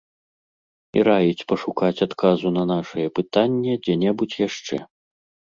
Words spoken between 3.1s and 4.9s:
пытанне дзе-небудзь яшчэ.